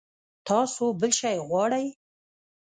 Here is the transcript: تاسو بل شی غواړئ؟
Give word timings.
تاسو 0.47 0.83
بل 0.99 1.11
شی 1.19 1.35
غواړئ؟ 1.47 1.85